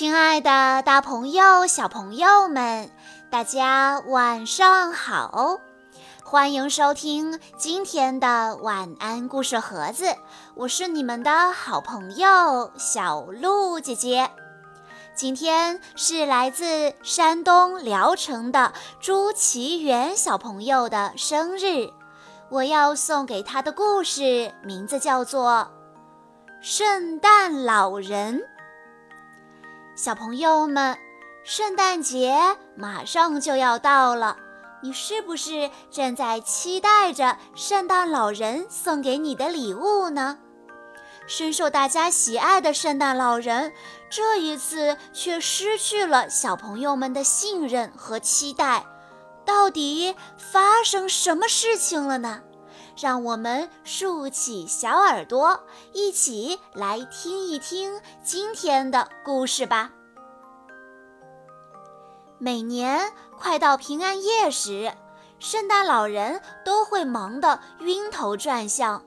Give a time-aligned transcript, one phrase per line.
[0.00, 2.90] 亲爱的，大朋友、小朋友们，
[3.28, 5.58] 大家晚上好！
[6.24, 10.06] 欢迎收听今天的晚安故事盒子，
[10.54, 14.30] 我是你们的好朋友小鹿姐姐。
[15.14, 21.90] 今天是来自山东聊城的朱奇源小朋友的生日，
[22.48, 25.68] 我要送给他的故事名字叫做
[26.66, 28.38] 《圣诞老人》。
[30.02, 30.96] 小朋友们，
[31.44, 34.34] 圣诞节马上就要到了，
[34.82, 40.38] 你是不是正在期待着圣诞老人送给你的礼物呢？
[41.26, 43.74] 深受大家喜爱的圣诞老人，
[44.08, 48.86] 这一次却失去了小朋友们的信任和期待，
[49.44, 52.40] 到底发生什么事情了呢？
[53.00, 55.64] 让我们竖起小耳朵，
[55.94, 59.90] 一起来听一听今天的故事吧。
[62.36, 64.92] 每年快到平安夜时，
[65.38, 69.02] 圣诞老人都会忙得晕头转向。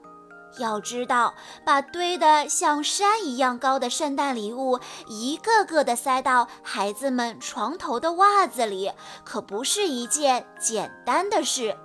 [0.57, 8.91] 要知道，把堆得像山一样高的圣诞礼物一个个地塞到孩子们床头的袜子里，
[9.23, 11.77] 可不是一件简单的事。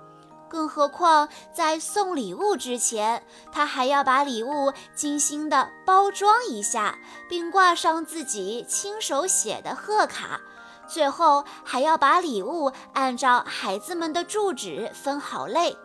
[0.49, 6.97] 更何况，在送礼物之前，他还要把礼物精心地包装一下，
[7.29, 10.41] 并挂上自己亲手写的贺卡。
[10.87, 15.77] 最后，还要把礼物按照孩子们的住址分好类。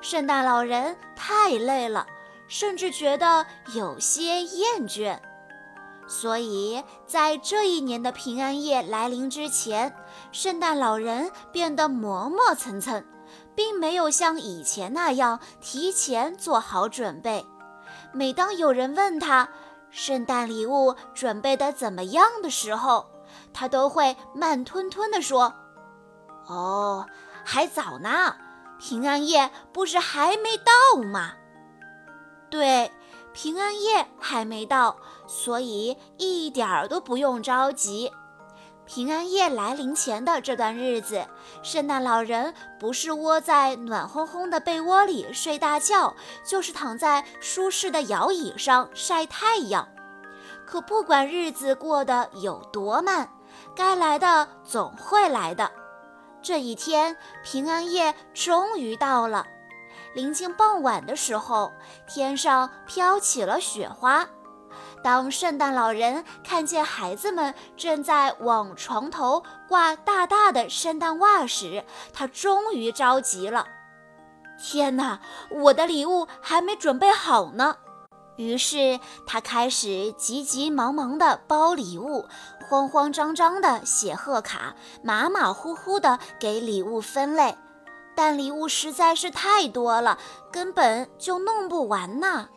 [0.00, 2.06] 圣诞老人太累了，
[2.48, 5.18] 甚至觉得有些厌倦。
[6.06, 9.94] 所以在这一年的平安夜来临之前，
[10.32, 13.04] 圣诞老人变得磨磨蹭蹭。
[13.54, 17.46] 并没有像以前那样提前做好准备。
[18.12, 19.48] 每当有人问他
[19.90, 23.06] 圣诞礼物准备的怎么样的时候，
[23.52, 25.54] 他都会慢吞吞地说
[26.46, 27.06] ：“哦，
[27.44, 28.36] 还早呢，
[28.78, 31.32] 平安夜不是还没到吗？”
[32.50, 32.92] 对，
[33.32, 38.12] 平安夜还没到，所以一点儿都不用着急。
[38.86, 41.26] 平安夜来临前的这段日子，
[41.62, 46.14] 圣诞老人不是窝在暖烘烘的被窝里睡大觉，
[46.44, 49.88] 就是躺在舒适的摇椅上晒太阳。
[50.66, 53.28] 可不管日子过得有多慢，
[53.74, 55.70] 该来的总会来的。
[56.42, 59.46] 这一天，平安夜终于到了。
[60.14, 61.72] 临近傍晚的时候，
[62.06, 64.26] 天上飘起了雪花。
[65.04, 71.84] 当圣诞老人看见孩子们正在往床头挂大大的圣诞袜时，
[72.14, 73.66] 他终于着急了。
[74.58, 75.20] 天哪，
[75.50, 77.76] 我的礼物还没准备好呢！
[78.36, 82.24] 于是他开始急急忙忙地包礼物，
[82.66, 87.58] 慌慌张张地写贺卡，马马虎虎地给礼物分类。
[88.16, 90.18] 但礼物实在是太多了，
[90.50, 92.48] 根本就弄不完呢。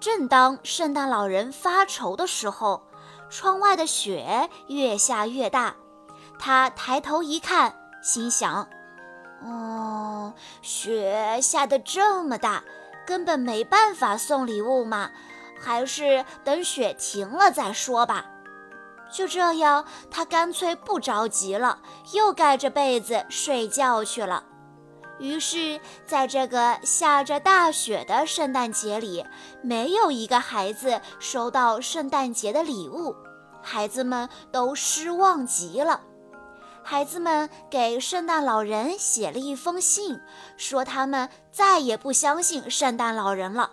[0.00, 2.82] 正当圣诞老人发愁的时候，
[3.28, 5.74] 窗外的雪越下越大。
[6.38, 8.68] 他抬头一看，心想
[9.44, 10.32] ：“哦，
[10.62, 12.62] 雪下得这么大，
[13.06, 15.10] 根本没办法送礼物嘛，
[15.60, 18.26] 还是等雪停了再说吧。”
[19.10, 21.80] 就这样，他干脆不着急了，
[22.12, 24.44] 又盖着被子睡觉去了。
[25.18, 29.24] 于是，在这个下着大雪的圣诞节里，
[29.62, 33.16] 没有一个孩子收到圣诞节的礼物，
[33.62, 36.00] 孩子们都失望极了。
[36.84, 40.20] 孩子们给圣诞老人写了一封信，
[40.56, 43.72] 说他们再也不相信圣诞老人了。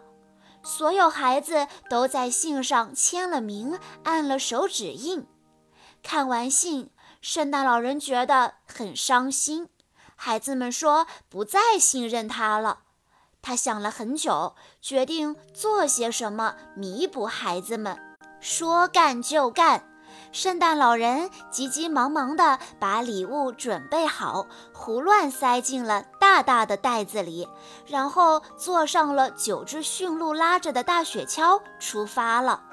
[0.64, 5.28] 所有孩子都在信上签了名，按了手指印。
[6.02, 6.90] 看完信，
[7.22, 9.70] 圣诞老人觉得很伤心。
[10.16, 12.80] 孩子们说不再信任他了。
[13.42, 17.96] 他想了很久，决定做些什么弥补孩子们。
[18.40, 19.88] 说干就干，
[20.32, 27.48] 圣诞老人急急忙忙地把礼物准备好，胡乱塞进了大大的袋子里，
[27.86, 32.64] 然后坐上了九只驯鹿拉着的大雪橇出发了。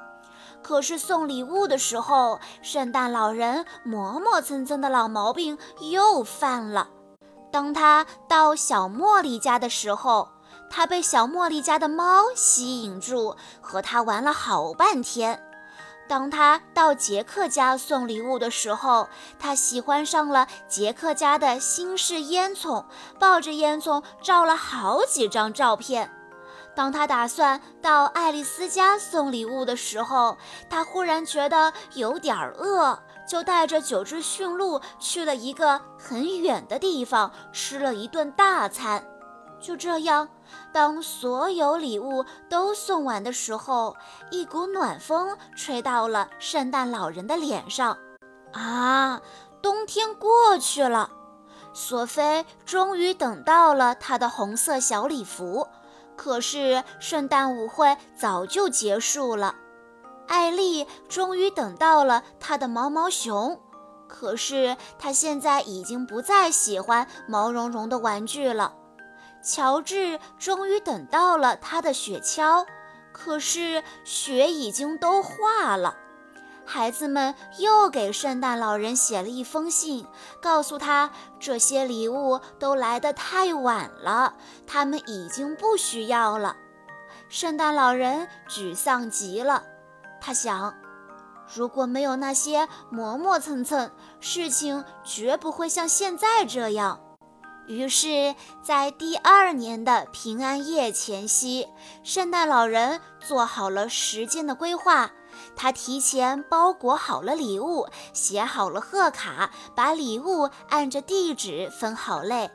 [0.63, 5.59] 可是送礼物的时候，圣诞老人磨磨蹭蹭的老毛病
[5.91, 6.89] 又犯了。
[7.53, 10.29] 当他到小茉莉家的时候，
[10.71, 15.39] 他被小茉莉家的猫吸引住，和他玩了好半天。
[16.09, 19.09] 当他到杰克家送礼物的时候，
[19.39, 22.85] 他喜欢上了杰克家的新式烟囱，
[23.19, 26.11] 抱着烟囱照了好几张照片。
[26.75, 30.37] 当他打算到爱丽丝家送礼物的时候，
[30.71, 32.99] 他忽然觉得有点饿，
[33.29, 39.07] 就带着九只驯鹿去了一个很远的地方，吃了一顿大餐。
[39.61, 40.29] 就这样，
[40.73, 43.95] 当所有礼物都送完的时候，
[44.31, 47.97] 一股暖风吹到了圣诞老人的脸上。
[48.53, 49.21] 啊，
[49.63, 51.11] 冬天过去了，
[51.73, 55.69] 索菲终于等到了她的红色小礼服。
[56.23, 59.57] 可是圣诞舞会早就结束了。
[60.29, 63.61] 艾丽终于等到了她的毛毛熊。
[64.07, 68.73] 可是她现在已经不再喜欢毛茸茸的玩具了。
[69.43, 72.65] 乔治终于等到了他的雪橇，
[73.13, 75.97] 可是雪已经都化了。
[76.65, 80.07] 孩子们又给圣诞老人写了一封信，
[80.41, 84.35] 告诉他这些礼物都来得太晚了，
[84.67, 86.57] 他们已经不需要了。
[87.29, 89.65] 圣诞老人沮丧极了，
[90.21, 90.75] 他想，
[91.55, 97.01] 如果没有那些磨磨蹭蹭，事情绝不会像现在这样。
[97.67, 101.69] 于是，在第二年的平安夜前夕，
[102.03, 105.11] 圣诞老人做好了时间的规划。
[105.55, 112.51] 他提前包裹好了礼物，写好了贺卡，把礼物按着地址分好类。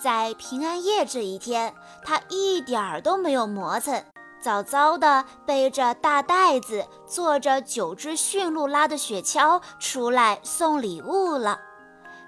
[0.00, 1.74] 在平安夜这一天，
[2.04, 4.04] 他一点儿都没有磨蹭，
[4.40, 11.60] 早早地背着大袋子，坐着九只驯鹿拉的雪橇出来送礼物了。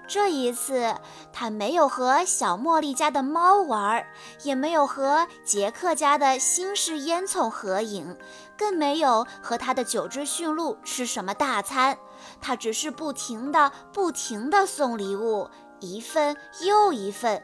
[0.07, 0.95] 这一次，
[1.33, 4.05] 他没有和小茉莉家的猫玩，
[4.43, 8.15] 也没有和杰克家的新式烟囱合影，
[8.57, 11.97] 更没有和他的九只驯鹿吃什么大餐。
[12.41, 15.49] 他只是不停地、不停地送礼物，
[15.79, 17.43] 一份又一份。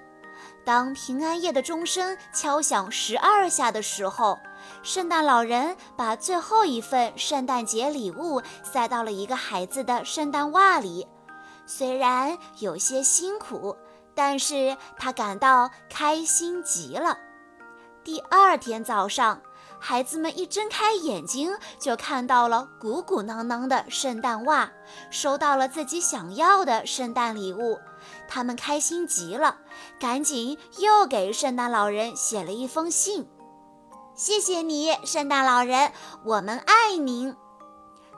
[0.64, 4.38] 当平安夜的钟声敲响十二下的时候，
[4.84, 11.08] 圣诞老人把最后一份圣诞节礼物塞到了一个孩子的圣诞袜里。
[11.66, 13.76] 虽然有些辛苦，
[14.14, 17.18] 但是他感到开心极了。
[18.04, 19.42] 第二天早上，
[19.84, 24.72] 孩子们一睁开眼睛，就看到了鼓鼓囊囊的圣诞袜，
[25.10, 27.80] 收到了自己想要的圣诞礼物。
[28.28, 29.58] 他们开心极了，
[30.00, 33.28] 赶紧又给圣诞老人写了一封信
[34.14, 35.92] ：“谢谢你，圣诞老人，
[36.26, 37.36] 我们爱您。”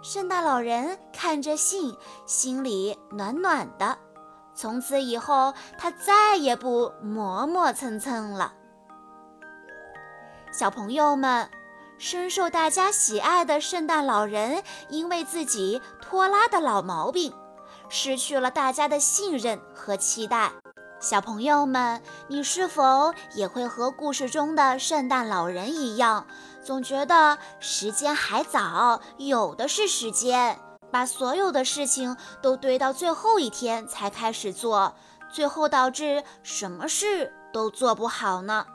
[0.03, 1.95] 圣诞老人看着信，
[2.25, 3.97] 心里暖暖的。
[4.53, 8.53] 从此以后，他再也不磨磨蹭蹭了。
[10.53, 11.49] 小朋友们，
[11.97, 17.33] 深受大家喜爱的圣诞老人，因为自己拖拉的老毛病，
[17.89, 20.51] 失去了大家的信任和期待。
[20.99, 26.27] 小朋友们，你是否也会和故事中的圣诞老人一样，
[26.63, 30.59] 总觉得时间还早，有的是时间，
[30.91, 34.93] 把所有的事情都堆到最后一天才开始做，
[35.31, 38.67] 最后导致什么事都做不好呢？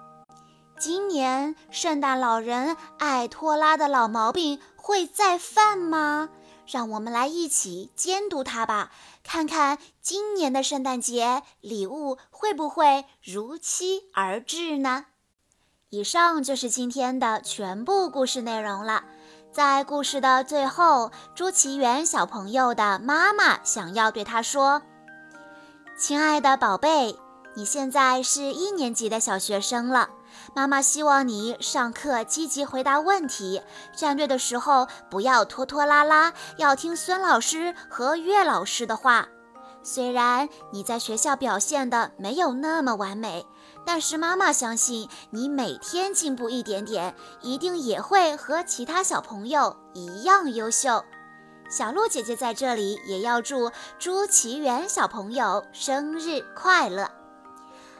[0.78, 6.28] 今年圣诞老人爱拖拉的老毛病会再犯吗？
[6.66, 8.92] 让我们来一起监督他吧，
[9.24, 15.06] 看看今年的圣诞节礼物会不会如期而至呢？
[15.90, 19.02] 以上就是今天的全部故事内容了。
[19.50, 24.82] 在故事的最后，朱奇源小朋友的妈妈想要对他说
[25.98, 27.18] ：“亲爱的宝贝，
[27.56, 30.10] 你现在是一年级的小学生了。”
[30.54, 33.62] 妈妈希望你上课积极回答问题，
[33.96, 39.28] 站队的时候不要拖拖拉拉，要听孙老师和岳老师的话。
[39.82, 43.46] 虽然你在学校表现的没有那么完美，
[43.86, 51.04] 但是妈妈相信你每天进步一点点，一定也会和其他小朋友一样优秀。
[51.70, 57.17] 小鹿姐姐在这里也要祝朱奇源小朋友生日快乐。